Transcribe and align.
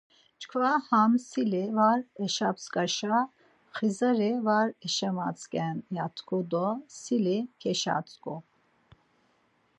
Çkva 0.41 0.71
ham 0.87 1.11
sili 1.27 1.63
var 1.77 1.99
eşap̌tzǩaşa 2.23 3.17
xizari 3.77 4.31
var 4.45 4.67
eşematzǩen 4.85 5.77
ya 5.95 6.05
tku 6.15 6.39
do 6.51 6.67
sili 6.99 7.37
keşatzǩu. 7.61 8.35